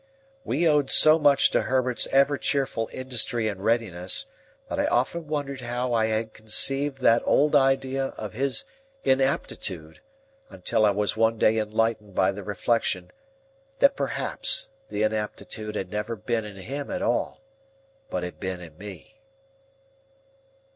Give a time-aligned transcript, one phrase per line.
[0.43, 4.25] We owed so much to Herbert's ever cheerful industry and readiness,
[4.67, 8.65] that I often wondered how I had conceived that old idea of his
[9.03, 10.01] inaptitude,
[10.49, 13.11] until I was one day enlightened by the reflection,
[13.77, 17.43] that perhaps the inaptitude had never been in him at all,
[18.09, 19.21] but had been in me.